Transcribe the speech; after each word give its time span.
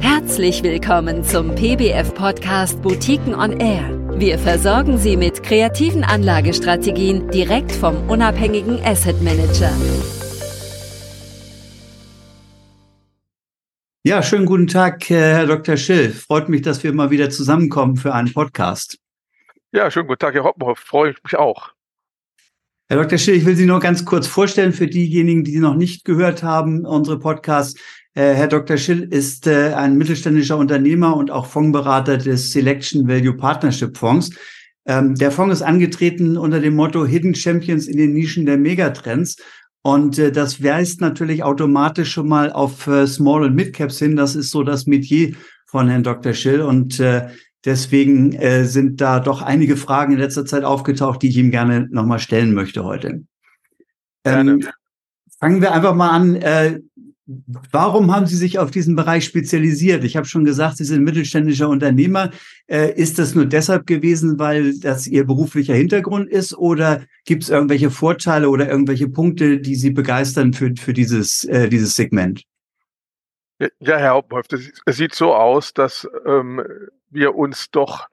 Herzlich 0.00 0.62
willkommen 0.62 1.24
zum 1.24 1.54
PBF-Podcast 1.54 2.80
Boutiquen 2.82 3.34
on 3.34 3.60
Air. 3.60 4.18
Wir 4.18 4.38
versorgen 4.38 4.98
Sie 4.98 5.16
mit 5.16 5.42
kreativen 5.42 6.04
Anlagestrategien 6.04 7.30
direkt 7.30 7.72
vom 7.72 8.08
unabhängigen 8.08 8.80
Asset 8.84 9.20
Manager. 9.22 9.70
Ja, 14.04 14.22
schönen 14.22 14.46
guten 14.46 14.66
Tag, 14.66 15.10
äh, 15.10 15.14
Herr 15.14 15.46
Dr. 15.46 15.76
Schill. 15.76 16.12
Freut 16.12 16.48
mich, 16.48 16.62
dass 16.62 16.82
wir 16.84 16.92
mal 16.92 17.10
wieder 17.10 17.30
zusammenkommen 17.30 17.96
für 17.96 18.14
einen 18.14 18.32
Podcast. 18.32 18.98
Ja, 19.72 19.90
schönen 19.90 20.06
guten 20.06 20.20
Tag, 20.20 20.34
Herr 20.34 20.44
Hoppenhoff. 20.44 20.78
Freue 20.78 21.12
ich 21.12 21.16
mich 21.24 21.36
auch. 21.36 21.72
Herr 22.88 23.02
Dr. 23.02 23.18
Schill, 23.18 23.34
ich 23.34 23.46
will 23.46 23.56
Sie 23.56 23.64
nur 23.64 23.80
ganz 23.80 24.04
kurz 24.04 24.26
vorstellen 24.26 24.74
für 24.74 24.86
diejenigen, 24.86 25.42
die 25.42 25.58
noch 25.58 25.74
nicht 25.74 26.04
gehört 26.04 26.42
haben, 26.42 26.84
unsere 26.84 27.18
Podcasts. 27.18 27.80
Äh, 28.14 28.34
Herr 28.34 28.46
Dr. 28.46 28.76
Schill 28.76 29.02
ist 29.02 29.46
äh, 29.46 29.74
ein 29.74 29.98
mittelständischer 29.98 30.56
Unternehmer 30.56 31.16
und 31.16 31.30
auch 31.30 31.46
Fondsberater 31.46 32.16
des 32.16 32.52
Selection 32.52 33.08
Value 33.08 33.36
Partnership 33.36 33.96
Fonds. 33.96 34.30
Ähm, 34.86 35.16
der 35.16 35.32
Fonds 35.32 35.56
ist 35.56 35.62
angetreten 35.62 36.36
unter 36.36 36.60
dem 36.60 36.76
Motto 36.76 37.04
Hidden 37.04 37.34
Champions 37.34 37.88
in 37.88 37.96
den 37.96 38.12
Nischen 38.12 38.46
der 38.46 38.56
Megatrends. 38.56 39.36
Und 39.82 40.18
äh, 40.18 40.30
das 40.30 40.62
weist 40.62 41.00
natürlich 41.00 41.42
automatisch 41.42 42.12
schon 42.12 42.28
mal 42.28 42.52
auf 42.52 42.88
Small- 43.06 43.42
und 43.42 43.54
Mid-Caps 43.56 43.98
hin. 43.98 44.14
Das 44.14 44.36
ist 44.36 44.50
so 44.50 44.62
das 44.62 44.86
Metier 44.86 45.34
von 45.66 45.88
Herrn 45.88 46.04
Dr. 46.04 46.34
Schill. 46.34 46.62
Und 46.62 47.02
deswegen 47.64 48.38
sind 48.64 49.00
da 49.00 49.18
doch 49.18 49.42
einige 49.42 49.76
Fragen 49.76 50.12
in 50.12 50.20
letzter 50.20 50.46
Zeit 50.46 50.62
aufgetaucht, 50.62 51.22
die 51.22 51.28
ich 51.30 51.36
ihm 51.36 51.50
gerne 51.50 51.88
nochmal 51.90 52.20
stellen 52.20 52.54
möchte 52.54 52.84
heute. 52.84 53.24
Ähm, 54.24 54.64
fangen 55.40 55.60
wir 55.60 55.72
einfach 55.72 55.94
mal 55.94 56.10
an. 56.10 56.80
Warum 57.26 58.14
haben 58.14 58.26
Sie 58.26 58.36
sich 58.36 58.58
auf 58.58 58.70
diesen 58.70 58.96
Bereich 58.96 59.24
spezialisiert? 59.24 60.04
Ich 60.04 60.16
habe 60.16 60.26
schon 60.26 60.44
gesagt, 60.44 60.76
Sie 60.76 60.84
sind 60.84 61.04
mittelständischer 61.04 61.70
Unternehmer. 61.70 62.30
Äh, 62.66 62.92
ist 62.92 63.18
das 63.18 63.34
nur 63.34 63.46
deshalb 63.46 63.86
gewesen, 63.86 64.38
weil 64.38 64.78
das 64.78 65.06
Ihr 65.06 65.26
beruflicher 65.26 65.74
Hintergrund 65.74 66.28
ist 66.28 66.54
oder 66.54 67.02
gibt 67.24 67.44
es 67.44 67.48
irgendwelche 67.48 67.90
Vorteile 67.90 68.50
oder 68.50 68.68
irgendwelche 68.68 69.08
Punkte, 69.08 69.58
die 69.58 69.74
Sie 69.74 69.90
begeistern 69.90 70.52
für, 70.52 70.74
für 70.78 70.92
dieses, 70.92 71.44
äh, 71.44 71.70
dieses 71.70 71.96
Segment? 71.96 72.44
Ja, 73.58 73.96
Herr 73.96 74.10
Hauptmann, 74.10 74.42
es 74.84 74.96
sieht 74.96 75.14
so 75.14 75.34
aus, 75.34 75.72
dass 75.72 76.06
ähm, 76.26 76.62
wir 77.08 77.34
uns 77.36 77.70
doch 77.70 78.08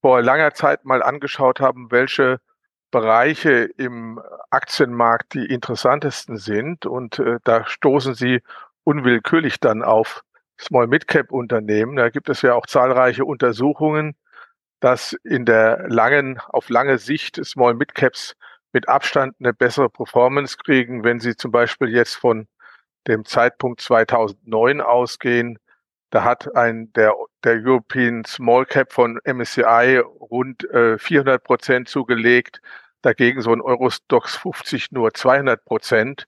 vor 0.00 0.22
langer 0.22 0.54
Zeit 0.54 0.84
mal 0.84 1.02
angeschaut 1.02 1.60
haben, 1.60 1.90
welche 1.90 2.38
Bereiche 2.96 3.68
im 3.76 4.18
Aktienmarkt 4.48 5.34
die 5.34 5.44
interessantesten 5.44 6.38
sind. 6.38 6.86
Und 6.86 7.18
äh, 7.18 7.40
da 7.44 7.66
stoßen 7.66 8.14
Sie 8.14 8.40
unwillkürlich 8.84 9.60
dann 9.60 9.82
auf 9.82 10.22
Small-Mid-Cap-Unternehmen. 10.58 11.96
Da 11.96 12.08
gibt 12.08 12.30
es 12.30 12.40
ja 12.40 12.54
auch 12.54 12.64
zahlreiche 12.64 13.26
Untersuchungen, 13.26 14.16
dass 14.80 15.12
in 15.24 15.44
der 15.44 15.84
langen, 15.88 16.40
auf 16.48 16.70
lange 16.70 16.96
Sicht 16.96 17.38
Small-Mid-Caps 17.44 18.34
mit 18.72 18.88
Abstand 18.88 19.34
eine 19.40 19.52
bessere 19.52 19.90
Performance 19.90 20.56
kriegen, 20.56 21.04
wenn 21.04 21.20
sie 21.20 21.36
zum 21.36 21.50
Beispiel 21.50 21.90
jetzt 21.90 22.14
von 22.14 22.48
dem 23.06 23.26
Zeitpunkt 23.26 23.82
2009 23.82 24.80
ausgehen. 24.80 25.58
Da 26.08 26.24
hat 26.24 26.56
ein 26.56 26.90
der, 26.94 27.12
der 27.44 27.60
European 27.62 28.24
Small 28.24 28.64
Cap 28.64 28.90
von 28.94 29.18
MSCI 29.26 29.98
rund 29.98 30.64
äh, 30.70 30.96
400 30.96 31.44
Prozent 31.44 31.90
zugelegt 31.90 32.62
dagegen 33.06 33.40
so 33.40 33.52
ein 33.52 33.60
Eurostox 33.60 34.36
50 34.36 34.92
nur 34.92 35.14
200 35.14 35.64
Prozent. 35.64 36.26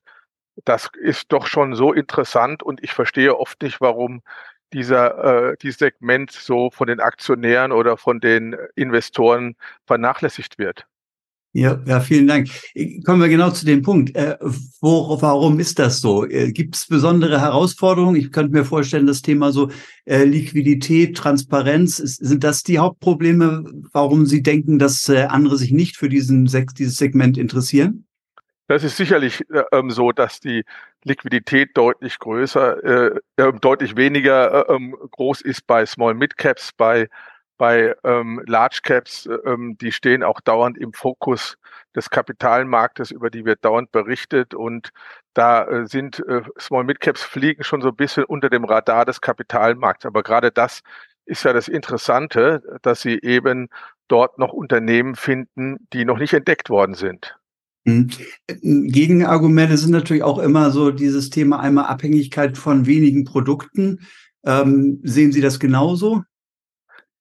Das 0.64 0.90
ist 1.00 1.32
doch 1.32 1.46
schon 1.46 1.74
so 1.74 1.92
interessant 1.92 2.62
und 2.62 2.82
ich 2.82 2.92
verstehe 2.92 3.36
oft 3.36 3.62
nicht, 3.62 3.80
warum 3.80 4.22
dieser, 4.72 5.52
äh, 5.52 5.56
dieses 5.56 5.78
Segment 5.78 6.30
so 6.30 6.70
von 6.70 6.86
den 6.86 7.00
Aktionären 7.00 7.72
oder 7.72 7.96
von 7.96 8.20
den 8.20 8.56
Investoren 8.74 9.56
vernachlässigt 9.86 10.58
wird. 10.58 10.86
Ja, 11.58 11.76
ja, 11.86 11.98
vielen 11.98 12.28
Dank. 12.28 12.48
Kommen 13.04 13.20
wir 13.20 13.28
genau 13.28 13.50
zu 13.50 13.66
dem 13.66 13.82
Punkt. 13.82 14.14
Äh, 14.14 14.36
wo, 14.80 15.20
warum 15.20 15.58
ist 15.58 15.80
das 15.80 16.00
so? 16.00 16.24
Äh, 16.24 16.52
Gibt 16.52 16.76
es 16.76 16.86
besondere 16.86 17.40
Herausforderungen? 17.40 18.14
Ich 18.14 18.30
könnte 18.30 18.52
mir 18.52 18.64
vorstellen, 18.64 19.08
das 19.08 19.22
Thema 19.22 19.50
so 19.50 19.68
äh, 20.04 20.22
Liquidität, 20.22 21.16
Transparenz, 21.16 21.98
ist, 21.98 22.24
sind 22.24 22.44
das 22.44 22.62
die 22.62 22.78
Hauptprobleme, 22.78 23.64
warum 23.92 24.24
Sie 24.24 24.40
denken, 24.40 24.78
dass 24.78 25.08
äh, 25.08 25.22
andere 25.22 25.56
sich 25.56 25.72
nicht 25.72 25.96
für 25.96 26.08
diesen 26.08 26.44
dieses 26.44 26.96
Segment 26.96 27.36
interessieren? 27.36 28.04
Das 28.68 28.84
ist 28.84 28.96
sicherlich 28.96 29.40
äh, 29.50 29.64
ähm, 29.72 29.90
so, 29.90 30.12
dass 30.12 30.38
die 30.38 30.62
Liquidität 31.02 31.70
deutlich 31.74 32.20
größer, 32.20 32.84
äh, 32.84 33.20
äh 33.36 33.52
deutlich 33.60 33.96
weniger 33.96 34.68
äh, 34.68 34.74
ähm, 34.76 34.94
groß 35.10 35.40
ist 35.40 35.66
bei 35.66 35.84
Small 35.86 36.14
Mid 36.14 36.36
Caps, 36.36 36.70
bei 36.76 37.08
bei 37.58 37.94
ähm, 38.04 38.40
Large 38.46 38.80
Caps, 38.82 39.26
äh, 39.26 39.34
ähm, 39.44 39.76
die 39.78 39.92
stehen 39.92 40.22
auch 40.22 40.40
dauernd 40.40 40.78
im 40.78 40.92
Fokus 40.92 41.58
des 41.94 42.08
Kapitalmarktes, 42.08 43.10
über 43.10 43.30
die 43.30 43.44
wird 43.44 43.64
dauernd 43.64 43.92
berichtet 43.92 44.54
und 44.54 44.90
da 45.34 45.64
äh, 45.64 45.86
sind 45.86 46.20
äh, 46.26 46.42
Small 46.58 46.84
Mid 46.84 47.00
Caps 47.00 47.22
fliegen 47.22 47.64
schon 47.64 47.82
so 47.82 47.88
ein 47.88 47.96
bisschen 47.96 48.24
unter 48.24 48.48
dem 48.48 48.64
Radar 48.64 49.04
des 49.04 49.20
Kapitalmarkts. 49.20 50.06
Aber 50.06 50.22
gerade 50.22 50.50
das 50.50 50.80
ist 51.26 51.44
ja 51.44 51.52
das 51.52 51.68
Interessante, 51.68 52.62
dass 52.82 53.02
sie 53.02 53.18
eben 53.20 53.68
dort 54.08 54.38
noch 54.38 54.52
Unternehmen 54.52 55.14
finden, 55.14 55.86
die 55.92 56.04
noch 56.04 56.18
nicht 56.18 56.32
entdeckt 56.32 56.70
worden 56.70 56.94
sind. 56.94 57.36
Mhm. 57.84 58.08
Gegenargumente 58.90 59.76
sind 59.76 59.92
natürlich 59.92 60.22
auch 60.22 60.38
immer 60.38 60.70
so 60.70 60.90
dieses 60.90 61.30
Thema 61.30 61.60
einmal 61.60 61.86
Abhängigkeit 61.86 62.56
von 62.56 62.86
wenigen 62.86 63.24
Produkten. 63.24 64.00
Ähm, 64.44 65.00
sehen 65.02 65.32
Sie 65.32 65.40
das 65.40 65.58
genauso? 65.58 66.22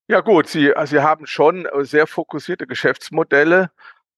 Ja 0.09 0.21
gut, 0.21 0.47
Sie, 0.47 0.71
Sie 0.85 0.99
haben 1.01 1.25
schon 1.27 1.65
äh, 1.65 1.83
sehr 1.83 2.07
fokussierte 2.07 2.65
Geschäftsmodelle, 2.65 3.71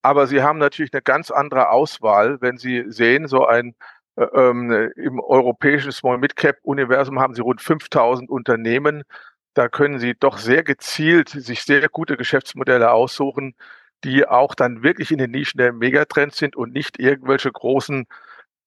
aber 0.03 0.27
Sie 0.27 0.41
haben 0.43 0.59
natürlich 0.59 0.93
eine 0.93 1.01
ganz 1.01 1.31
andere 1.31 1.69
Auswahl. 1.69 2.39
Wenn 2.41 2.57
Sie 2.57 2.85
sehen, 2.87 3.27
so 3.27 3.45
ein 3.47 3.75
äh, 4.15 4.23
ähm, 4.25 4.71
im 4.95 5.19
europäischen 5.19 5.91
Small 5.91 6.19
Mid 6.19 6.35
Cap 6.35 6.57
Universum 6.61 7.19
haben 7.19 7.33
Sie 7.33 7.41
rund 7.41 7.61
5000 7.61 8.29
Unternehmen. 8.29 9.03
Da 9.55 9.67
können 9.67 9.97
Sie 9.99 10.13
doch 10.19 10.37
sehr 10.37 10.63
gezielt 10.63 11.29
sich 11.29 11.63
sehr 11.63 11.89
gute 11.89 12.17
Geschäftsmodelle 12.17 12.91
aussuchen, 12.91 13.55
die 14.03 14.27
auch 14.27 14.53
dann 14.55 14.83
wirklich 14.83 15.11
in 15.11 15.17
den 15.17 15.31
Nischen 15.31 15.57
der 15.57 15.73
Megatrends 15.73 16.37
sind 16.37 16.55
und 16.55 16.71
nicht 16.73 16.99
irgendwelche 16.99 17.51
großen 17.51 18.05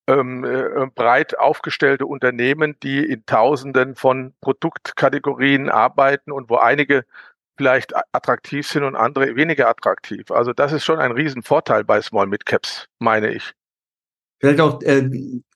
ähm, 0.06 0.44
äh, 0.44 0.86
breit 0.94 1.38
aufgestellte 1.38 2.06
Unternehmen, 2.06 2.76
die 2.82 3.04
in 3.04 3.24
Tausenden 3.26 3.94
von 3.94 4.34
Produktkategorien 4.40 5.68
arbeiten 5.68 6.32
und 6.32 6.50
wo 6.50 6.56
einige 6.56 7.04
vielleicht 7.56 7.92
attraktiv 8.12 8.66
sind 8.66 8.82
und 8.82 8.96
andere 8.96 9.36
weniger 9.36 9.68
attraktiv. 9.68 10.30
Also 10.30 10.52
das 10.52 10.72
ist 10.72 10.84
schon 10.84 10.98
ein 10.98 11.12
Riesenvorteil 11.12 11.84
bei 11.84 12.00
Small 12.00 12.26
Mid 12.26 12.46
Caps, 12.46 12.86
meine 12.98 13.32
ich. 13.32 13.52
Vielleicht 14.40 14.60
auch 14.60 14.82
äh, 14.82 15.08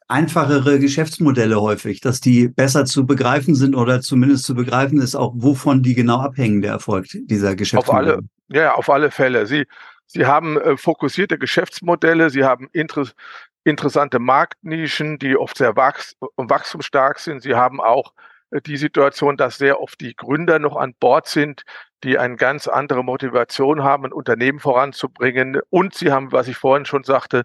einfachere 0.08 0.78
Geschäftsmodelle 0.78 1.60
häufig, 1.60 2.00
dass 2.00 2.20
die 2.20 2.48
besser 2.48 2.84
zu 2.84 3.06
begreifen 3.06 3.54
sind 3.54 3.74
oder 3.74 4.00
zumindest 4.00 4.44
zu 4.44 4.54
begreifen 4.54 5.00
ist, 5.00 5.16
auch 5.16 5.32
wovon 5.34 5.82
die 5.82 5.94
genau 5.94 6.18
abhängen, 6.18 6.62
der 6.62 6.72
Erfolg 6.72 7.06
dieser 7.10 7.56
Geschäftsmodelle. 7.56 8.12
Auf 8.12 8.18
alle, 8.18 8.60
ja, 8.60 8.74
auf 8.74 8.90
alle 8.90 9.10
Fälle. 9.10 9.46
Sie, 9.46 9.64
Sie 10.06 10.26
haben 10.26 10.60
äh, 10.60 10.76
fokussierte 10.76 11.38
Geschäftsmodelle, 11.38 12.30
Sie 12.30 12.44
haben 12.44 12.68
Inter 12.72 13.06
interessante 13.66 14.20
Marktnischen, 14.20 15.18
die 15.18 15.36
oft 15.36 15.58
sehr 15.58 15.76
wachs 15.76 16.16
wachstumsstark 16.36 17.18
sind. 17.18 17.42
Sie 17.42 17.54
haben 17.54 17.80
auch 17.80 18.12
äh, 18.50 18.60
die 18.60 18.76
Situation, 18.76 19.36
dass 19.36 19.58
sehr 19.58 19.80
oft 19.80 20.00
die 20.00 20.14
Gründer 20.14 20.58
noch 20.58 20.76
an 20.76 20.94
Bord 20.98 21.26
sind, 21.26 21.62
die 22.04 22.18
eine 22.18 22.36
ganz 22.36 22.68
andere 22.68 23.02
Motivation 23.02 23.82
haben, 23.82 24.04
ein 24.04 24.12
Unternehmen 24.12 24.60
voranzubringen. 24.60 25.60
Und 25.70 25.94
sie 25.94 26.12
haben, 26.12 26.30
was 26.30 26.46
ich 26.46 26.56
vorhin 26.56 26.84
schon 26.86 27.02
sagte, 27.02 27.44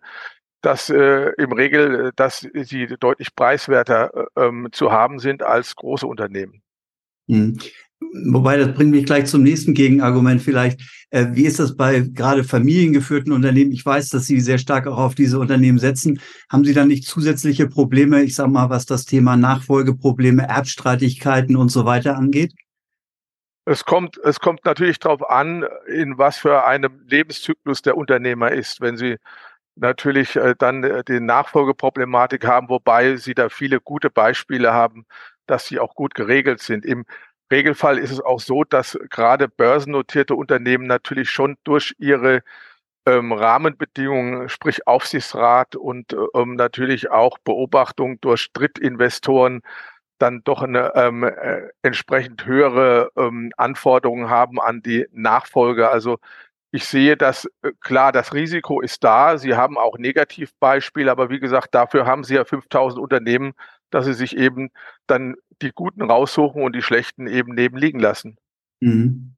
dass 0.62 0.92
äh, 0.92 1.32
im 1.40 1.52
Regel, 1.54 2.08
äh, 2.08 2.12
dass 2.16 2.48
sie 2.54 2.86
deutlich 3.00 3.36
preiswerter 3.36 4.30
äh, 4.36 4.46
ähm, 4.46 4.68
zu 4.72 4.92
haben 4.92 5.18
sind 5.18 5.42
als 5.42 5.76
große 5.76 6.06
Unternehmen. 6.06 6.62
Wobei, 8.02 8.58
das 8.58 8.74
bringt 8.74 8.92
mich 8.92 9.06
gleich 9.06 9.26
zum 9.28 9.44
nächsten 9.44 9.74
Gegenargument 9.74 10.42
vielleicht. 10.42 10.82
Äh, 11.12 11.28
wie 11.34 11.46
ist 11.46 11.60
das 11.60 11.76
bei 11.76 12.02
gerade 12.02 12.44
familiengeführten 12.44 13.32
Unternehmen? 13.32 13.72
Ich 13.72 13.86
weiß, 13.86 14.10
dass 14.10 14.26
Sie 14.26 14.40
sehr 14.40 14.58
stark 14.58 14.88
auch 14.88 14.98
auf 14.98 15.16
diese 15.16 15.40
Unternehmen 15.40 15.78
setzen. 15.78 16.20
Haben 16.50 16.66
Sie 16.66 16.74
dann 16.74 16.88
nicht 16.88 17.06
zusätzliche 17.06 17.68
Probleme, 17.68 18.24
ich 18.24 18.36
sage 18.36 18.50
mal, 18.50 18.70
was 18.70 18.86
das 18.86 19.06
Thema 19.06 19.38
Nachfolgeprobleme, 19.38 20.44
Erbstreitigkeiten 20.44 21.56
und 21.56 21.70
so 21.70 21.86
weiter 21.86 22.18
angeht? 22.18 22.54
Es 23.66 23.86
kommt, 23.86 24.18
es 24.24 24.40
kommt 24.40 24.66
natürlich 24.66 24.98
darauf 24.98 25.30
an, 25.30 25.64
in 25.88 26.18
was 26.18 26.38
für 26.38 26.66
einem 26.66 27.02
Lebenszyklus 27.08 27.84
der 27.84 27.96
Unternehmer 27.96 28.52
ist. 28.52 28.82
Wenn 28.82 28.98
Sie 28.98 29.18
natürlich 29.76 30.36
äh, 30.36 30.56
dann 30.58 30.84
äh, 30.84 31.04
die 31.04 31.20
Nachfolgeproblematik 31.20 32.46
haben, 32.46 32.68
wobei 32.70 33.18
Sie 33.18 33.36
da 33.36 33.50
viele 33.50 33.80
gute 33.80 34.10
Beispiele 34.10 34.74
haben, 34.74 35.06
dass 35.52 35.66
sie 35.66 35.80
auch 35.80 35.96
gut 35.96 36.16
geregelt 36.16 36.62
sind. 36.62 36.86
Im 36.86 37.06
Regelfall 37.52 37.98
ist 38.00 38.12
es 38.12 38.22
auch 38.22 38.40
so, 38.40 38.64
dass 38.64 38.98
gerade 39.10 39.48
börsennotierte 39.50 40.36
Unternehmen 40.36 40.88
natürlich 40.88 41.30
schon 41.30 41.58
durch 41.64 41.94
ihre 42.00 42.44
ähm, 43.06 43.32
Rahmenbedingungen, 43.34 44.50
sprich 44.50 44.88
Aufsichtsrat 44.88 45.76
und 45.76 46.16
ähm, 46.36 46.56
natürlich 46.56 47.12
auch 47.12 47.38
Beobachtung 47.40 48.22
durch 48.22 48.52
Drittinvestoren, 48.54 49.62
dann 50.20 50.44
doch 50.44 50.62
eine 50.62 50.94
ähm, 50.96 51.24
äh, 51.24 51.70
entsprechend 51.82 52.46
höhere 52.46 53.12
ähm, 53.18 53.52
Anforderungen 53.58 54.30
haben 54.30 54.60
an 54.62 54.82
die 54.84 55.08
Nachfolge. 55.12 55.90
Also 55.90 56.20
ich 56.72 56.86
sehe 56.86 57.18
das 57.18 57.46
äh, 57.64 57.72
klar, 57.82 58.12
das 58.12 58.34
Risiko 58.34 58.82
ist 58.82 59.04
da. 59.04 59.38
Sie 59.38 59.56
haben 59.56 59.78
auch 59.78 59.98
Negativbeispiele, 59.98 61.12
aber 61.12 61.30
wie 61.30 61.40
gesagt, 61.40 61.74
dafür 61.76 62.06
haben 62.06 62.24
Sie 62.24 62.36
ja 62.36 62.46
5000 62.46 63.02
Unternehmen, 63.02 63.54
dass 63.92 64.06
Sie 64.06 64.14
sich 64.14 64.36
eben 64.36 64.70
dann 65.08 65.36
die 65.62 65.72
Guten 65.74 66.02
raussuchen 66.02 66.64
und 66.64 66.76
die 66.76 66.82
Schlechten 66.82 67.28
eben 67.28 67.54
nebenliegen 67.54 68.00
lassen. 68.00 68.38
Mhm. 68.80 69.36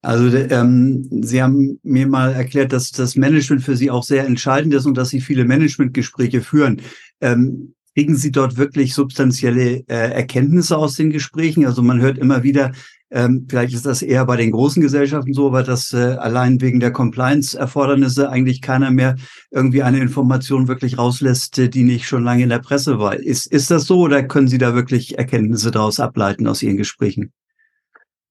Also 0.00 0.34
ähm, 0.36 1.06
Sie 1.22 1.42
haben 1.42 1.80
mir 1.82 2.06
mal 2.06 2.32
erklärt, 2.32 2.72
dass 2.72 2.92
das 2.92 3.16
Management 3.16 3.62
für 3.62 3.76
Sie 3.76 3.90
auch 3.90 4.04
sehr 4.04 4.24
entscheidend 4.24 4.72
ist 4.74 4.86
und 4.86 4.96
dass 4.96 5.10
Sie 5.10 5.20
viele 5.20 5.44
Managementgespräche 5.44 6.40
führen. 6.40 6.80
Ähm, 7.20 7.74
kriegen 7.94 8.14
Sie 8.14 8.30
dort 8.30 8.56
wirklich 8.56 8.94
substanzielle 8.94 9.84
äh, 9.88 10.12
Erkenntnisse 10.12 10.78
aus 10.78 10.94
den 10.94 11.10
Gesprächen? 11.10 11.66
Also 11.66 11.82
man 11.82 12.00
hört 12.00 12.16
immer 12.16 12.44
wieder, 12.44 12.72
ähm, 13.10 13.46
vielleicht 13.48 13.74
ist 13.74 13.86
das 13.86 14.02
eher 14.02 14.26
bei 14.26 14.36
den 14.36 14.50
großen 14.50 14.82
Gesellschaften 14.82 15.32
so, 15.32 15.48
aber 15.48 15.62
dass 15.62 15.92
äh, 15.92 16.16
allein 16.18 16.60
wegen 16.60 16.80
der 16.80 16.92
Compliance-Erfordernisse 16.92 18.28
eigentlich 18.30 18.60
keiner 18.60 18.90
mehr 18.90 19.16
irgendwie 19.50 19.82
eine 19.82 19.98
Information 19.98 20.68
wirklich 20.68 20.98
rauslässt, 20.98 21.58
äh, 21.58 21.68
die 21.68 21.84
nicht 21.84 22.06
schon 22.06 22.24
lange 22.24 22.42
in 22.42 22.50
der 22.50 22.58
Presse 22.58 22.98
war. 22.98 23.16
Ist, 23.16 23.46
ist 23.46 23.70
das 23.70 23.84
so 23.84 24.00
oder 24.00 24.22
können 24.22 24.48
Sie 24.48 24.58
da 24.58 24.74
wirklich 24.74 25.18
Erkenntnisse 25.18 25.70
daraus 25.70 26.00
ableiten 26.00 26.46
aus 26.46 26.62
Ihren 26.62 26.76
Gesprächen? 26.76 27.32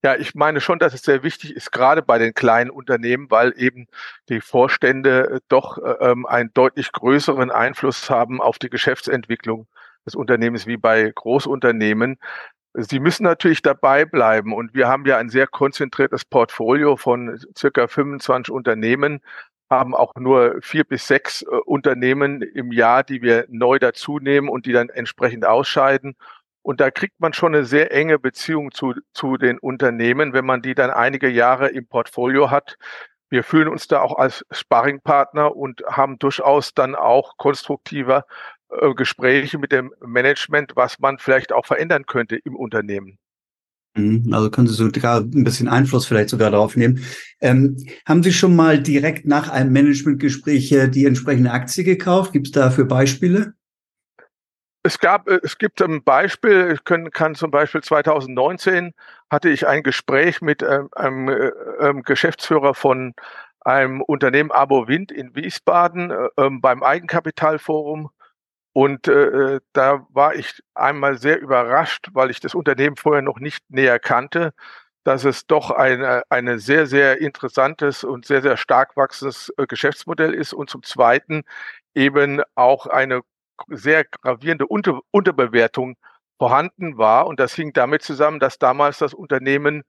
Ja, 0.04 0.14
ich 0.14 0.36
meine 0.36 0.60
schon, 0.60 0.78
dass 0.78 0.94
es 0.94 1.02
sehr 1.02 1.24
wichtig 1.24 1.56
ist, 1.56 1.72
gerade 1.72 2.02
bei 2.02 2.18
den 2.18 2.32
kleinen 2.32 2.70
Unternehmen, 2.70 3.28
weil 3.32 3.52
eben 3.56 3.88
die 4.28 4.40
Vorstände 4.40 5.28
äh, 5.28 5.40
doch 5.48 5.78
äh, 5.78 5.96
ähm, 6.00 6.24
einen 6.24 6.52
deutlich 6.54 6.92
größeren 6.92 7.50
Einfluss 7.50 8.08
haben 8.08 8.40
auf 8.40 8.60
die 8.60 8.70
Geschäftsentwicklung 8.70 9.66
des 10.06 10.14
Unternehmens 10.14 10.68
wie 10.68 10.76
bei 10.76 11.10
Großunternehmen. 11.12 12.18
Sie 12.80 13.00
müssen 13.00 13.24
natürlich 13.24 13.60
dabei 13.60 14.04
bleiben 14.04 14.52
und 14.54 14.72
wir 14.72 14.86
haben 14.86 15.04
ja 15.04 15.16
ein 15.18 15.30
sehr 15.30 15.48
konzentriertes 15.48 16.24
Portfolio 16.24 16.96
von 16.96 17.36
circa 17.56 17.88
25 17.88 18.54
Unternehmen, 18.54 19.20
haben 19.68 19.96
auch 19.96 20.14
nur 20.14 20.58
vier 20.62 20.84
bis 20.84 21.08
sechs 21.08 21.42
äh, 21.42 21.46
Unternehmen 21.46 22.40
im 22.40 22.70
Jahr, 22.70 23.02
die 23.02 23.20
wir 23.20 23.46
neu 23.48 23.80
dazu 23.80 24.20
nehmen 24.20 24.48
und 24.48 24.64
die 24.64 24.72
dann 24.72 24.90
entsprechend 24.90 25.44
ausscheiden. 25.44 26.14
Und 26.62 26.80
da 26.80 26.92
kriegt 26.92 27.18
man 27.18 27.32
schon 27.32 27.52
eine 27.52 27.64
sehr 27.64 27.92
enge 27.92 28.20
Beziehung 28.20 28.70
zu, 28.70 28.94
zu 29.12 29.38
den 29.38 29.58
Unternehmen, 29.58 30.32
wenn 30.32 30.46
man 30.46 30.62
die 30.62 30.76
dann 30.76 30.90
einige 30.90 31.28
Jahre 31.28 31.70
im 31.70 31.88
Portfolio 31.88 32.52
hat. 32.52 32.76
Wir 33.28 33.42
fühlen 33.42 33.68
uns 33.68 33.88
da 33.88 34.02
auch 34.02 34.16
als 34.16 34.44
Sparringpartner 34.52 35.56
und 35.56 35.82
haben 35.86 36.18
durchaus 36.20 36.74
dann 36.74 36.94
auch 36.94 37.36
konstruktiver 37.38 38.24
äh, 38.70 38.94
Gespräche 38.94 39.58
mit 39.58 39.72
dem 39.72 39.92
Management, 40.04 40.72
was 40.74 40.98
man 40.98 41.18
vielleicht 41.18 41.52
auch 41.52 41.66
verändern 41.66 42.06
könnte 42.06 42.36
im 42.36 42.56
Unternehmen. 42.56 43.18
Mhm. 43.96 44.32
Also 44.32 44.50
können 44.50 44.66
Sie 44.66 44.74
sogar 44.74 45.20
ein 45.20 45.44
bisschen 45.44 45.68
Einfluss 45.68 46.06
vielleicht 46.06 46.28
sogar 46.28 46.50
darauf 46.50 46.76
nehmen. 46.76 47.04
Ähm, 47.40 47.76
haben 48.06 48.22
Sie 48.22 48.32
schon 48.32 48.54
mal 48.54 48.80
direkt 48.80 49.26
nach 49.26 49.48
einem 49.48 49.72
Managementgespräch 49.72 50.74
die 50.90 51.06
entsprechende 51.06 51.50
Aktie 51.50 51.84
gekauft? 51.84 52.32
Gibt 52.32 52.48
es 52.48 52.52
dafür 52.52 52.84
Beispiele? 52.84 53.54
Es 54.82 54.98
gab, 54.98 55.28
äh, 55.28 55.40
es 55.42 55.58
gibt 55.58 55.82
ein 55.82 56.02
Beispiel, 56.02 56.72
ich 56.72 56.84
können, 56.84 57.10
kann 57.10 57.34
zum 57.34 57.50
Beispiel 57.50 57.82
2019 57.82 58.92
hatte 59.30 59.50
ich 59.50 59.66
ein 59.66 59.82
Gespräch 59.82 60.40
mit 60.40 60.62
ähm, 60.62 60.88
einem, 60.92 61.28
äh, 61.28 62.02
Geschäftsführer 62.04 62.74
von 62.74 63.14
einem 63.60 64.00
Unternehmen 64.00 64.50
Abo 64.50 64.88
Wind 64.88 65.12
in 65.12 65.34
Wiesbaden 65.34 66.10
äh, 66.10 66.28
ähm, 66.38 66.60
beim 66.60 66.82
Eigenkapitalforum. 66.82 68.10
Und 68.78 69.08
äh, 69.08 69.58
da 69.72 70.06
war 70.10 70.36
ich 70.36 70.62
einmal 70.76 71.18
sehr 71.18 71.40
überrascht, 71.40 72.10
weil 72.12 72.30
ich 72.30 72.38
das 72.38 72.54
Unternehmen 72.54 72.94
vorher 72.94 73.22
noch 73.22 73.40
nicht 73.40 73.68
näher 73.70 73.98
kannte, 73.98 74.52
dass 75.02 75.24
es 75.24 75.48
doch 75.48 75.72
eine, 75.72 76.22
eine 76.28 76.60
sehr, 76.60 76.86
sehr 76.86 77.20
interessantes 77.20 78.04
und 78.04 78.24
sehr, 78.24 78.40
sehr 78.40 78.56
stark 78.56 78.96
wachsendes 78.96 79.52
Geschäftsmodell 79.66 80.32
ist 80.32 80.52
und 80.52 80.70
zum 80.70 80.84
Zweiten 80.84 81.42
eben 81.92 82.40
auch 82.54 82.86
eine 82.86 83.22
sehr 83.66 84.04
gravierende 84.04 84.68
Unter 84.68 85.00
Unterbewertung 85.10 85.96
vorhanden 86.38 86.98
war. 86.98 87.26
Und 87.26 87.40
das 87.40 87.54
hing 87.54 87.72
damit 87.72 88.02
zusammen, 88.02 88.38
dass 88.38 88.60
damals 88.60 88.98
das 88.98 89.12
Unternehmen 89.12 89.82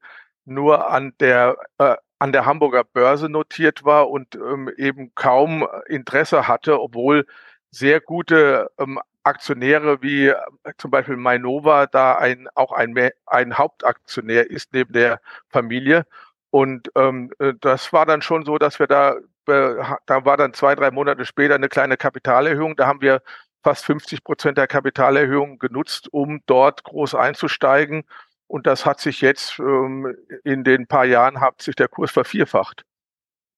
nur 0.46 0.90
an 0.90 1.14
der, 1.20 1.58
äh, 1.78 1.96
an 2.18 2.32
der 2.32 2.48
Hamburger 2.48 2.86
Börse 2.86 3.30
notiert 3.30 3.86
war 3.86 4.10
und 4.10 4.34
ähm, 4.34 4.68
eben 4.78 5.14
kaum 5.14 5.68
Interesse 5.86 6.48
hatte, 6.48 6.82
obwohl 6.82 7.28
sehr 7.72 8.02
gute 8.02 8.70
ähm, 8.78 9.00
Aktionäre 9.24 10.02
wie 10.02 10.28
äh, 10.28 10.36
zum 10.78 10.92
Beispiel 10.92 11.18
Mainova 11.18 11.86
da 11.88 12.16
ein, 12.16 12.48
auch 12.56 12.72
ein, 12.72 12.96
ein 13.26 13.58
Hauptaktionär 13.58 14.50
ist 14.50 14.74
neben 14.74 14.94
der 14.94 15.22
Familie. 15.50 16.06
Und 16.52 16.92
ähm, 16.96 17.32
äh, 17.40 17.54
das 17.60 17.94
war 17.94 18.06
dann 18.06 18.22
schon 18.22 18.46
so, 18.46 18.58
dass 18.58 18.80
wir 18.80 18.88
da, 18.88 19.16
äh, 19.48 19.76
da 20.06 20.26
war 20.26 20.38
dann 20.38 20.54
zwei, 20.54 20.76
drei 20.76 20.92
Monate 20.92 21.26
später 21.26 21.56
eine 21.56 21.70
kleine 21.70 21.98
Kapitalerhöhung. 21.98 22.76
Da 22.76 22.88
haben 22.88 23.02
wir 23.02 23.22
fast 23.64 23.86
50 23.86 24.24
Prozent 24.24 24.58
der 24.58 24.68
Kapitalerhöhung 24.68 25.60
genutzt, 25.60 26.12
um 26.12 26.42
dort 26.46 26.84
groß 26.84 27.16
einzusteigen. 27.16 28.04
Und 28.48 28.66
das 28.66 28.86
hat 28.86 29.00
sich 29.00 29.22
jetzt 29.22 29.60
ähm, 29.60 30.16
in 30.44 30.64
den 30.64 30.88
paar 30.88 31.06
Jahren 31.06 31.40
hat 31.40 31.62
sich 31.62 31.76
der 31.76 31.88
Kurs 31.88 32.10
vervierfacht. 32.12 32.84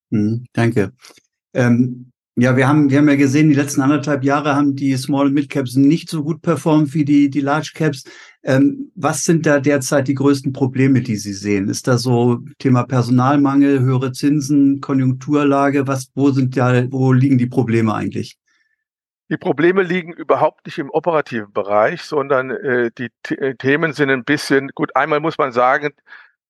Mhm, 0.10 0.46
danke. 0.52 0.92
Ähm, 1.54 2.12
ja, 2.36 2.56
wir 2.56 2.68
haben, 2.68 2.90
wir 2.90 2.98
haben 2.98 3.10
ja 3.10 3.16
gesehen, 3.16 3.50
die 3.50 3.56
letzten 3.56 3.82
anderthalb 3.82 4.24
Jahre 4.24 4.56
haben 4.56 4.76
die 4.76 4.96
Small 4.96 5.32
Mid 5.32 5.50
Caps 5.50 5.76
nicht 5.76 6.10
so 6.10 6.24
gut 6.24 6.42
performt 6.42 6.94
wie 6.94 7.04
die, 7.04 7.30
die 7.30 7.42
Large 7.42 7.72
Caps. 7.76 8.06
Ähm, 8.44 8.92
was 8.96 9.24
sind 9.24 9.46
da 9.46 9.60
derzeit 9.60 10.08
die 10.08 10.16
größten 10.16 10.54
Probleme, 10.54 11.02
die 11.02 11.18
Sie 11.18 11.34
sehen? 11.34 11.68
Ist 11.68 11.88
da 11.88 11.98
so 11.98 12.40
Thema 12.58 12.84
Personalmangel, 12.84 13.82
höhere 13.82 14.14
Zinsen, 14.14 14.80
Konjunkturlage? 14.80 15.88
Was, 15.88 16.10
wo 16.16 16.32
sind 16.32 16.56
da, 16.56 16.90
wo 16.90 17.12
liegen 17.12 17.38
die 17.38 17.48
Probleme 17.48 17.94
eigentlich? 17.94 18.38
Die 19.30 19.38
Probleme 19.38 19.84
liegen 19.84 20.12
überhaupt 20.14 20.66
nicht 20.66 20.78
im 20.78 20.90
operativen 20.90 21.52
Bereich, 21.54 22.02
sondern 22.02 22.52
äh, 22.52 22.92
die 22.98 23.10
T 23.24 23.36
äh, 23.36 23.56
Themen 23.56 23.94
sind 23.94 24.10
ein 24.10 24.24
bisschen, 24.24 24.70
gut, 24.76 24.96
einmal 24.96 25.20
muss 25.20 25.38
man 25.38 25.52
sagen, 25.52 25.92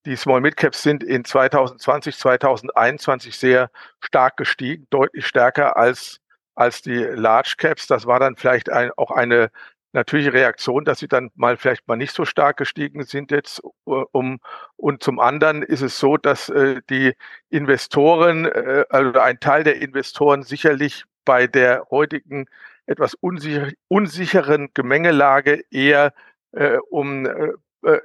die 0.06 0.16
Small 0.16 0.42
Mid 0.42 0.58
Caps 0.58 0.82
sind 0.84 1.04
in 1.04 1.26
2020, 1.26 2.18
2021 2.18 3.38
sehr 3.38 3.70
stark 4.02 4.38
gestiegen, 4.38 4.88
deutlich 4.90 5.28
stärker 5.28 5.78
als, 5.78 6.20
als 6.56 6.82
die 6.82 6.98
Large 6.98 7.56
Caps. 7.58 7.88
Das 7.88 8.06
war 8.06 8.20
dann 8.20 8.36
vielleicht 8.36 8.70
ein, 8.70 8.92
auch 8.98 9.12
eine 9.12 9.52
natürliche 9.94 10.34
Reaktion, 10.34 10.86
dass 10.86 11.00
sie 11.00 11.08
dann 11.08 11.32
mal 11.36 11.58
vielleicht 11.58 11.88
mal 11.88 11.98
nicht 11.98 12.16
so 12.16 12.26
stark 12.26 12.58
gestiegen 12.58 13.04
sind 13.04 13.32
jetzt. 13.32 13.62
Äh, 13.86 13.92
um, 14.12 14.40
und 14.78 15.04
zum 15.04 15.20
anderen 15.20 15.64
ist 15.64 15.82
es 15.82 15.98
so, 16.00 16.18
dass 16.18 16.50
äh, 16.50 16.82
die 16.90 17.14
Investoren, 17.50 18.46
äh, 18.46 18.86
also 18.90 19.20
ein 19.20 19.40
Teil 19.40 19.64
der 19.64 19.82
Investoren 19.82 20.44
sicherlich 20.44 21.06
bei 21.26 21.48
der 21.48 21.88
heutigen 21.92 22.48
etwas 22.86 23.14
unsicher, 23.16 23.70
unsicheren 23.88 24.70
Gemengelage 24.74 25.64
eher 25.72 26.14
äh, 26.54 26.78
um 26.90 27.26
äh, 27.26 27.52
äh, 27.84 28.00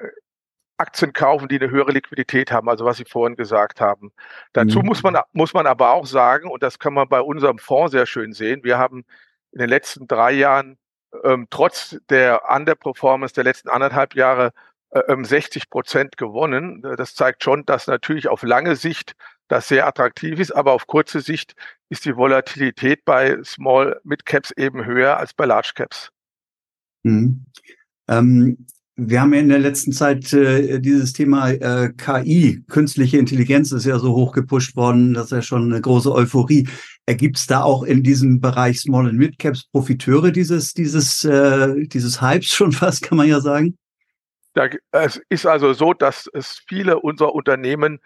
Aktien 0.78 1.12
kaufen, 1.12 1.48
die 1.48 1.60
eine 1.60 1.70
höhere 1.70 1.92
Liquidität 1.92 2.52
haben, 2.52 2.68
also 2.68 2.84
was 2.84 2.98
Sie 2.98 3.04
vorhin 3.04 3.36
gesagt 3.36 3.80
haben. 3.80 4.12
Dazu 4.52 4.80
mhm. 4.80 4.86
muss 4.86 5.02
man, 5.02 5.18
muss 5.32 5.54
man 5.54 5.66
aber 5.66 5.92
auch 5.92 6.06
sagen, 6.06 6.50
und 6.50 6.62
das 6.62 6.78
kann 6.78 6.94
man 6.94 7.08
bei 7.08 7.20
unserem 7.20 7.58
Fonds 7.58 7.92
sehr 7.92 8.06
schön 8.06 8.32
sehen, 8.32 8.62
wir 8.64 8.78
haben 8.78 9.04
in 9.52 9.58
den 9.58 9.68
letzten 9.68 10.06
drei 10.06 10.32
Jahren 10.32 10.76
ähm, 11.24 11.46
trotz 11.50 11.98
der 12.10 12.42
Underperformance 12.50 13.34
der 13.34 13.44
letzten 13.44 13.68
anderthalb 13.68 14.14
Jahre 14.14 14.52
äh, 14.90 15.24
60 15.24 15.62
ähm, 15.62 15.66
Prozent 15.70 16.16
gewonnen. 16.16 16.82
Das 16.96 17.14
zeigt 17.14 17.42
schon, 17.42 17.64
dass 17.64 17.86
natürlich 17.86 18.28
auf 18.28 18.42
lange 18.42 18.76
Sicht 18.76 19.14
das 19.48 19.68
sehr 19.68 19.86
attraktiv 19.86 20.40
ist, 20.40 20.50
aber 20.50 20.72
auf 20.72 20.86
kurze 20.86 21.20
Sicht 21.20 21.54
ist 21.88 22.04
die 22.04 22.16
Volatilität 22.16 23.04
bei 23.04 23.38
Small 23.44 24.00
Mid 24.04 24.26
Caps 24.26 24.50
eben 24.50 24.84
höher 24.84 25.16
als 25.16 25.34
bei 25.34 25.46
Large 25.46 25.72
Caps. 25.74 26.10
Mhm. 27.04 27.46
Ähm, 28.08 28.66
wir 28.96 29.20
haben 29.20 29.34
ja 29.34 29.40
in 29.40 29.50
der 29.50 29.58
letzten 29.58 29.92
Zeit 29.92 30.32
äh, 30.32 30.80
dieses 30.80 31.12
Thema 31.12 31.50
äh, 31.50 31.92
KI, 31.92 32.64
künstliche 32.68 33.18
Intelligenz, 33.18 33.70
ist 33.72 33.84
ja 33.84 33.98
so 33.98 34.14
hoch 34.14 34.32
gepusht 34.32 34.74
worden, 34.74 35.12
das 35.12 35.26
ist 35.26 35.32
ja 35.32 35.42
schon 35.42 35.70
eine 35.70 35.80
große 35.82 36.10
Euphorie. 36.10 36.66
Ergibt 37.04 37.36
es 37.36 37.46
da 37.46 37.62
auch 37.62 37.82
in 37.82 38.02
diesem 38.02 38.40
Bereich 38.40 38.80
Small 38.80 39.08
and 39.08 39.18
Mid 39.18 39.38
Caps 39.38 39.64
Profiteure 39.70 40.32
dieses 40.32 40.72
dieses 40.72 41.24
äh, 41.24 41.86
dieses 41.86 42.22
Hypes 42.22 42.48
schon 42.48 42.72
fast, 42.72 43.02
kann 43.02 43.18
man 43.18 43.28
ja 43.28 43.40
sagen? 43.40 43.76
Da, 44.54 44.68
es 44.92 45.20
ist 45.28 45.46
also 45.46 45.74
so, 45.74 45.92
dass 45.92 46.30
es 46.32 46.62
viele 46.66 46.98
unserer 46.98 47.34
Unternehmen 47.34 48.00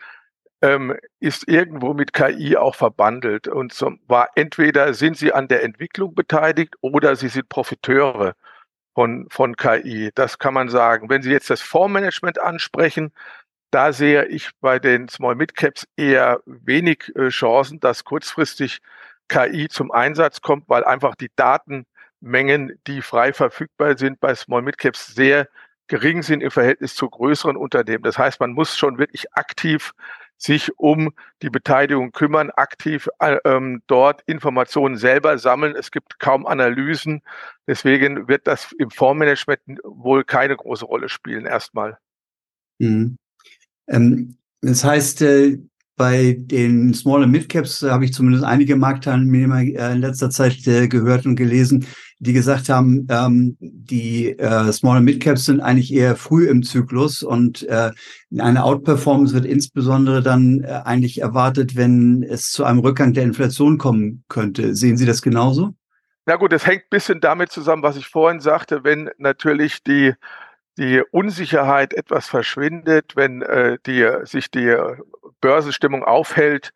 ähm, 0.61 0.97
ist 1.20 1.47
irgendwo 1.49 1.94
mit 1.94 2.12
KI 2.12 2.56
auch 2.56 2.75
verbandelt. 2.75 3.47
Und 3.47 3.73
zwar 3.73 4.28
entweder 4.35 4.92
sind 4.94 5.16
sie 5.16 5.32
an 5.32 5.47
der 5.47 5.62
Entwicklung 5.62 6.14
beteiligt 6.16 6.75
oder 6.80 7.14
sie 7.14 7.28
sind 7.28 7.49
Profiteure 7.49 8.35
von, 8.94 9.26
von 9.30 9.56
KI. 9.56 10.11
Das 10.14 10.38
kann 10.38 10.54
man 10.54 10.68
sagen. 10.68 11.09
Wenn 11.09 11.23
Sie 11.23 11.30
jetzt 11.30 11.50
das 11.50 11.61
Fondsmanagement 11.61 12.40
ansprechen, 12.40 13.12
da 13.70 13.92
sehe 13.92 14.26
ich 14.26 14.50
bei 14.61 14.78
den 14.78 15.09
Small 15.09 15.37
Mid 15.37 15.54
Caps 15.54 15.87
eher 15.97 16.40
wenig 16.47 17.12
äh, 17.14 17.28
Chancen, 17.28 17.80
dass 17.80 18.04
kurzfristig 18.04 18.80
KI 19.28 19.68
zum 19.68 19.92
Einsatz 19.92 20.40
kommt, 20.40 20.68
weil 20.68 20.85
einfach 20.85 21.14
die 21.14 21.30
Datenmengen, 21.37 22.80
die 22.87 23.00
frei 23.00 23.32
verfügbar 23.32 23.97
sind, 23.97 24.20
bei 24.20 24.35
Small 24.35 24.62
Mid 24.62 24.78
Caps 24.78 25.14
sehr 25.14 25.49
gering 25.87 26.23
sind 26.23 26.42
im 26.42 26.50
Verhältnis 26.50 26.94
zu 26.94 27.09
größeren 27.09 27.56
Unternehmen. 27.56 28.04
Das 28.04 28.18
heißt, 28.18 28.40
man 28.40 28.52
muss 28.52 28.76
schon 28.76 28.99
wirklich 28.99 29.32
aktiv 29.35 29.92
sich 30.40 30.76
um 30.78 31.12
die 31.42 31.50
Beteiligung 31.50 32.12
kümmern, 32.12 32.50
aktiv 32.50 33.09
äh, 33.20 33.37
ähm, 33.44 33.82
dort 33.87 34.23
Informationen 34.26 34.97
selber 34.97 35.38
sammeln. 35.38 35.76
Es 35.76 35.90
gibt 35.90 36.18
kaum 36.18 36.47
Analysen. 36.47 37.23
Deswegen 37.66 38.26
wird 38.26 38.47
das 38.47 38.73
im 38.78 38.90
Fondsmanagement 38.90 39.61
wohl 39.85 40.25
keine 40.25 40.56
große 40.56 40.87
Rolle 40.87 41.09
spielen 41.09 41.44
erstmal. 41.44 41.99
Mhm. 42.78 43.18
Ähm, 43.88 44.37
das 44.62 44.82
heißt, 44.82 45.23
äh, 45.23 45.59
bei 45.97 46.38
den 46.38 46.94
Small 46.94 47.25
and 47.25 47.32
Mid 47.32 47.50
Caps 47.50 47.82
habe 47.82 48.06
ich 48.06 48.14
zumindest 48.14 48.44
einige 48.44 48.76
Marktteilnehmer 48.76 49.61
äh, 49.61 49.92
in 49.92 50.00
letzter 50.00 50.30
Zeit 50.30 50.66
äh, 50.66 50.88
gehört 50.88 51.26
und 51.26 51.37
gelesen, 51.37 51.87
die 52.21 52.35
gesagt 52.35 52.69
haben, 52.69 53.07
ähm, 53.11 53.57
die 53.61 54.39
äh, 54.39 54.71
Small 54.73 54.99
and 54.99 55.07
Mid 55.07 55.23
Caps 55.23 55.47
sind 55.47 55.61
eigentlich 55.61 55.93
eher 55.93 56.17
früh 56.17 56.49
im 56.49 56.62
Zyklus 56.62 57.23
und 57.23 57.62
äh, 57.65 57.91
eine 58.39 58.62
Outperformance 58.62 59.35
wird 59.35 59.47
insbesondere 59.47 60.23
dann 60.23 60.62
äh, 60.62 60.83
eigentlich 60.85 61.21
erwartet, 61.21 61.77
wenn 61.77 62.23
es 62.23 62.50
zu 62.50 62.65
einem 62.65 62.81
Rückgang 62.81 63.15
der 63.15 63.25
Inflation 63.25 63.79
kommen 63.79 64.23
könnte. 64.29 64.75
Sehen 64.75 64.99
Sie 64.99 65.07
das 65.07 65.23
genauso? 65.23 65.71
Na 66.27 66.37
gut, 66.37 66.53
es 66.53 66.67
hängt 66.67 66.83
ein 66.83 66.91
bisschen 66.91 67.21
damit 67.21 67.50
zusammen, 67.50 67.83
was 67.83 67.97
ich 67.97 68.07
vorhin 68.07 68.41
sagte, 68.41 68.85
wenn 68.85 69.11
natürlich 69.19 69.83
die 69.83 70.12
die 70.79 71.03
Unsicherheit 71.11 71.93
etwas 71.93 72.27
verschwindet, 72.27 73.15
wenn 73.15 73.43
äh, 73.43 73.77
die, 73.87 74.09
sich 74.23 74.50
die 74.50 74.75
Börsenstimmung 75.41 76.05
aufhält, 76.05 76.73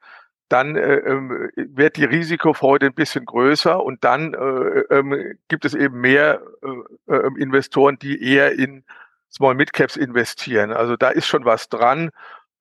dann 0.54 0.76
äh, 0.76 0.98
ähm, 0.98 1.50
wird 1.56 1.96
die 1.96 2.04
Risikofreude 2.04 2.86
ein 2.86 2.94
bisschen 2.94 3.26
größer 3.26 3.82
und 3.82 4.04
dann 4.04 4.34
äh, 4.34 4.94
äh, 4.94 5.34
gibt 5.48 5.64
es 5.64 5.74
eben 5.74 6.00
mehr 6.00 6.42
äh, 6.62 7.12
ähm, 7.12 7.36
Investoren, 7.36 7.98
die 7.98 8.22
eher 8.22 8.52
in 8.52 8.84
Small 9.32 9.56
Mid 9.56 9.72
Caps 9.72 9.96
investieren. 9.96 10.72
Also 10.72 10.96
da 10.96 11.08
ist 11.08 11.26
schon 11.26 11.44
was 11.44 11.68
dran, 11.68 12.10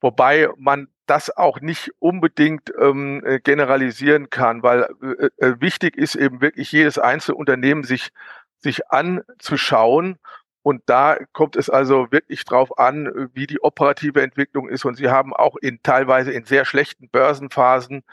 wobei 0.01 0.49
man 0.57 0.87
das 1.05 1.37
auch 1.37 1.61
nicht 1.61 1.91
unbedingt 1.99 2.73
ähm, 2.79 3.21
äh, 3.25 3.39
generalisieren 3.39 4.31
kann, 4.31 4.63
weil 4.63 4.89
äh, 5.39 5.45
äh, 5.45 5.61
wichtig 5.61 5.95
ist 5.95 6.15
eben 6.15 6.41
wirklich 6.41 6.71
jedes 6.71 6.97
einzelne 6.97 7.35
Unternehmen 7.35 7.83
sich 7.83 8.09
sich 8.57 8.89
anzuschauen 8.89 10.17
und 10.63 10.81
da 10.85 11.17
kommt 11.33 11.57
es 11.57 11.69
also 11.69 12.11
wirklich 12.11 12.45
drauf 12.45 12.79
an, 12.79 13.29
wie 13.33 13.47
die 13.47 13.61
operative 13.61 14.21
Entwicklung 14.21 14.69
ist. 14.69 14.85
Und 14.85 14.95
sie 14.95 15.09
haben 15.09 15.33
auch 15.33 15.57
in 15.57 15.79
teilweise 15.83 16.31
in 16.31 16.45
sehr 16.45 16.63
schlechten 16.65 17.09
Börsenphasen 17.09 18.03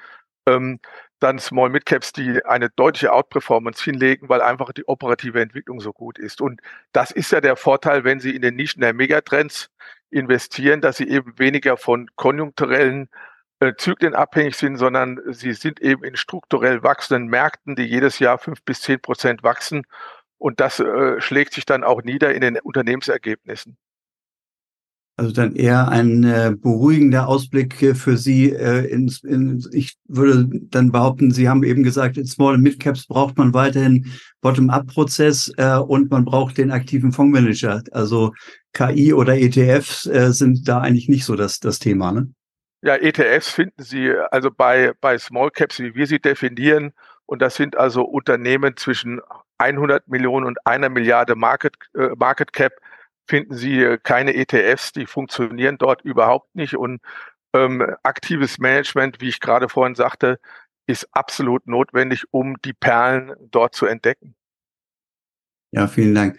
ähm, 0.47 0.81
dann 1.21 1.39
Small 1.39 1.71
Mid 1.71 1.87
Caps, 1.87 2.13
die 2.13 2.45
eine 2.45 2.71
deutliche 2.71 3.13
Outperformance 3.13 3.85
hinlegen, 3.85 4.29
weil 4.29 4.41
einfach 4.43 4.73
die 4.73 4.89
operative 4.89 5.41
Entwicklung 5.41 5.81
so 5.81 5.93
gut 5.93 6.19
ist. 6.19 6.41
Und 6.41 6.61
das 6.93 7.11
ist 7.13 7.31
ja 7.31 7.41
der 7.41 7.57
Vorteil, 7.57 8.05
wenn 8.05 8.21
Sie 8.21 8.35
in 8.35 8.43
den 8.43 8.57
Nischen 8.57 8.81
der 8.81 8.95
Megatrends 8.95 9.71
investieren, 10.11 10.81
dass 10.81 10.97
Sie 10.97 11.09
eben 11.09 11.39
weniger 11.39 11.77
von 11.77 12.09
konjunkturellen 12.17 13.09
äh, 13.61 13.75
Zyklen 13.77 14.15
abhängig 14.15 14.57
sind, 14.57 14.77
sondern 14.77 15.21
Sie 15.33 15.53
sind 15.53 15.81
eben 15.81 16.03
in 16.05 16.17
strukturell 16.17 16.83
wachsenden 16.83 17.29
Märkten, 17.29 17.77
die 17.77 17.85
jedes 17.85 18.19
Jahr 18.19 18.39
fünf 18.39 18.63
bis 18.65 18.81
zehn 18.81 19.01
Prozent 19.01 19.43
wachsen. 19.43 19.85
Und 20.41 20.59
das 20.59 20.81
äh, 20.81 21.21
schlägt 21.21 21.53
sich 21.53 21.67
dann 21.67 21.85
auch 21.85 22.03
nieder 22.03 22.35
in 22.35 22.41
den 22.41 22.59
Unternehmensergebnissen. 22.59 23.77
Also 25.19 25.33
dann 25.33 25.55
eher 25.55 25.89
ein 25.89 26.25
äh, 26.25 26.55
beruhigender 26.57 27.29
Ausblick 27.29 27.95
für 27.95 28.17
Sie. 28.17 28.51
Äh, 28.51 28.87
ins, 28.87 29.23
in, 29.23 29.63
ich 29.71 29.99
würde 30.09 30.49
dann 30.71 30.93
behaupten, 30.93 31.31
Sie 31.31 31.47
haben 31.47 31.63
eben 31.63 31.83
gesagt, 31.83 32.17
in 32.17 32.25
Small 32.25 32.55
and 32.55 32.63
Mid 32.63 32.81
Caps 32.81 33.07
braucht 33.07 33.37
man 33.37 33.53
weiterhin 33.53 34.11
Bottom-up-Prozess 34.41 35.53
äh, 35.59 35.77
und 35.77 36.11
man 36.11 36.25
braucht 36.25 36.57
den 36.57 36.71
aktiven 36.71 37.13
Fondsmanager. 37.13 37.83
Also 37.93 38.33
KI 38.73 39.13
oder 39.13 39.37
ETFs 39.37 40.07
äh, 40.07 40.33
sind 40.33 40.67
da 40.67 40.81
eigentlich 40.81 41.11
nicht 41.11 41.27
so 41.27 41.37
das, 41.37 41.61
das 41.61 41.81
Thema. 41.81 42.13
Ne? 42.13 42.33
Ja, 42.81 42.97
ETFs 42.97 43.51
finden 43.51 43.83
Sie 43.83 44.11
also 44.31 44.51
bei, 44.51 44.95
bei 45.03 45.19
Small 45.19 45.51
Caps, 45.51 45.81
wie 45.81 45.95
wir 45.95 46.07
sie 46.07 46.19
definieren. 46.19 46.95
Und 47.27 47.43
das 47.43 47.57
sind 47.57 47.77
also 47.77 48.05
Unternehmen 48.05 48.79
zwischen 48.79 49.21
100 49.61 50.09
Millionen 50.09 50.47
und 50.47 50.67
einer 50.67 50.89
Milliarde 50.89 51.37
Market, 51.37 51.75
äh, 51.95 52.09
Market 52.17 52.53
Cap 52.53 52.73
finden 53.29 53.55
Sie 53.55 53.97
keine 54.03 54.35
ETFs, 54.35 54.93
die 54.93 55.07
funktionieren 55.07 55.79
dort 55.79 56.03
überhaupt 56.03 56.55
nicht. 56.57 56.77
Und 56.77 57.01
ähm, 57.55 57.95
aktives 58.03 58.59
Management, 58.59 59.21
wie 59.21 59.29
ich 59.29 59.41
gerade 59.41 59.69
vorhin 59.69 59.95
sagte, 59.95 60.41
ist 60.87 61.09
absolut 61.13 61.67
notwendig, 61.67 62.25
um 62.33 62.57
die 62.65 62.73
Perlen 62.73 63.33
dort 63.51 63.75
zu 63.75 63.87
entdecken. 63.87 64.35
Ja, 65.73 65.87
vielen 65.87 66.15
Dank. 66.15 66.39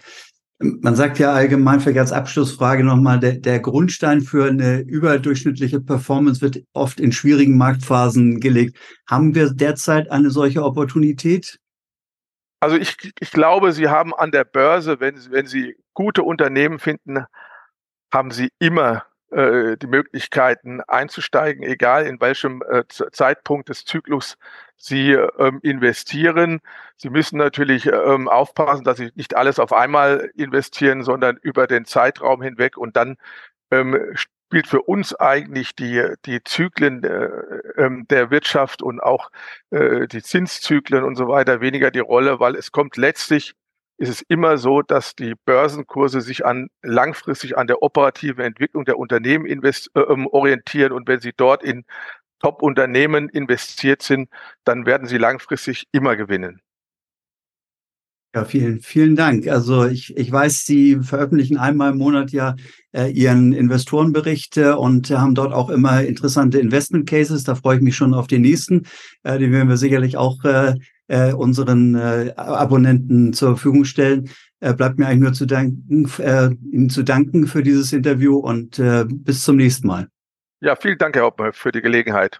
Man 0.60 0.96
sagt 0.96 1.18
ja 1.18 1.32
allgemein, 1.32 1.80
vielleicht 1.80 2.00
als 2.00 2.12
Abschlussfrage 2.12 2.84
nochmal, 2.84 3.20
der, 3.20 3.38
der 3.38 3.60
Grundstein 3.60 4.22
für 4.22 4.46
eine 4.46 4.82
überdurchschnittliche 4.82 5.80
Performance 5.80 6.42
wird 6.42 6.62
oft 6.74 7.00
in 7.00 7.12
schwierigen 7.12 7.58
Marktphasen 7.58 8.40
gelegt. 8.40 8.78
Haben 9.10 9.34
wir 9.34 9.52
derzeit 9.52 10.12
eine 10.12 10.30
solche 10.30 10.64
Opportunität? 10.64 11.61
Also 12.62 12.78
ich, 12.78 12.96
ich 13.20 13.32
glaube, 13.32 13.72
Sie 13.74 13.90
haben 13.90 14.14
an 14.14 14.32
der 14.32 14.44
Börse, 14.44 15.00
wenn, 15.00 15.16
wenn 15.32 15.48
Sie 15.48 15.76
gute 15.94 16.22
Unternehmen 16.24 16.78
finden, 16.78 17.26
haben 18.14 18.30
Sie 18.30 18.52
immer 18.60 19.06
äh, 19.32 19.78
die 19.78 19.88
Möglichkeiten 19.88 20.82
einzusteigen, 20.82 21.64
egal 21.64 22.06
in 22.06 22.22
welchem 22.22 22.62
äh, 22.70 22.84
Zeitpunkt 22.88 23.70
des 23.70 23.84
Zyklus 23.84 24.38
Sie 24.78 25.12
ähm, 25.12 25.60
investieren. 25.64 26.60
Sie 26.98 27.10
müssen 27.10 27.38
natürlich 27.38 27.88
ähm, 27.88 28.28
aufpassen, 28.28 28.84
dass 28.84 28.98
Sie 28.98 29.12
nicht 29.16 29.36
alles 29.36 29.58
auf 29.58 29.74
einmal 29.74 30.30
investieren, 30.36 31.04
sondern 31.04 31.38
über 31.42 31.66
den 31.66 31.86
Zeitraum 31.86 32.44
hinweg 32.44 32.78
und 32.78 32.96
dann 32.96 33.18
ähm, 33.72 33.98
spielt 34.52 34.68
für 34.68 34.82
uns 34.82 35.16
eigentlich 35.16 35.76
die, 35.78 36.06
die 36.26 36.44
Zyklen 36.44 37.06
äh, 37.06 37.30
ähm, 37.78 38.06
der 38.10 38.32
Wirtschaft 38.32 38.82
und 38.82 39.00
auch 39.00 39.30
äh, 39.70 40.10
die 40.10 40.22
Zinszyklen 40.22 41.06
und 41.06 41.16
so 41.16 41.30
weiter 41.30 41.62
weniger 41.62 41.90
die 41.90 42.00
Rolle, 42.00 42.42
weil 42.42 42.58
es 42.58 42.74
kommt 42.74 42.98
letztlich, 42.98 43.54
ist 43.98 44.10
es 44.10 44.22
immer 44.24 44.58
so, 44.58 44.82
dass 44.82 45.16
die 45.16 45.36
Börsenkurse 45.46 46.20
sich 46.20 46.46
an 46.46 46.68
langfristig 46.82 47.58
an 47.58 47.68
der 47.68 47.82
operativen 47.82 48.44
Entwicklung 48.44 48.84
der 48.84 49.00
Unternehmen 49.00 49.46
invest, 49.46 49.90
äh, 49.96 50.02
ähm, 50.02 50.28
orientieren 50.28 50.92
und 50.92 51.08
wenn 51.08 51.22
sie 51.22 51.32
dort 51.32 51.64
in 51.64 51.86
Top-Unternehmen 52.40 53.30
investiert 53.30 54.02
sind, 54.02 54.30
dann 54.66 54.86
werden 54.86 55.08
sie 55.08 55.18
langfristig 55.18 55.88
immer 55.94 56.18
gewinnen. 56.18 56.62
Ja, 58.34 58.46
vielen, 58.46 58.80
vielen 58.80 59.18
Dank. 59.18 59.48
Also 59.48 59.86
ich, 59.86 60.16
ich 60.16 60.32
weiß, 60.32 60.66
Sie 60.66 61.00
veröffentlichen 61.02 61.58
einmal 61.58 61.92
im 61.92 61.98
Monat 61.98 62.32
ja 62.32 62.56
äh, 62.94 63.12
Ihren 63.12 63.52
Investorenbericht 63.52 64.56
äh, 64.56 64.72
und 64.72 65.10
haben 65.10 65.36
dort 65.36 65.52
auch 65.54 65.70
immer 65.70 66.02
interessante 66.04 66.58
Investment 66.58 67.10
Cases. 67.10 67.44
Da 67.44 67.56
freue 67.56 67.76
ich 67.76 67.82
mich 67.82 67.98
schon 67.98 68.14
auf 68.14 68.28
den 68.28 68.44
nächsten. 68.44 68.84
Äh, 69.24 69.38
den 69.38 69.52
werden 69.52 69.68
wir 69.68 69.76
sicherlich 69.76 70.16
auch 70.16 70.42
äh, 70.46 70.76
äh, 71.10 71.34
unseren 71.34 71.96
äh, 71.96 72.34
Abonnenten 72.38 73.34
zur 73.34 73.50
Verfügung 73.50 73.84
stellen. 73.84 74.30
Äh, 74.62 74.76
bleibt 74.76 74.98
mir 74.98 75.08
eigentlich 75.08 75.24
nur 75.24 75.34
zu 75.34 75.46
danken, 75.46 76.10
äh, 76.20 76.52
Ihnen 76.72 76.90
zu 76.90 77.04
danken 77.04 77.48
für 77.48 77.64
dieses 77.64 77.92
Interview 77.92 78.38
und 78.38 78.80
äh, 78.80 79.04
bis 79.08 79.44
zum 79.44 79.58
nächsten 79.58 79.88
Mal. 79.88 80.08
Ja, 80.62 80.78
vielen 80.78 80.98
Dank, 80.98 81.16
Herr 81.16 81.24
Hauptmann, 81.24 81.52
für 81.52 81.74
die 81.74 81.82
Gelegenheit. 81.82 82.40